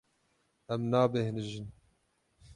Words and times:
Em 0.73 0.81
nabêhnijin. 0.91 1.67